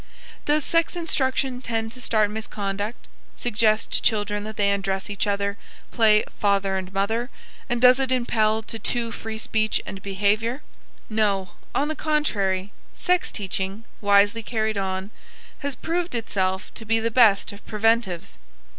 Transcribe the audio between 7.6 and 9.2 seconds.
and does it impel to too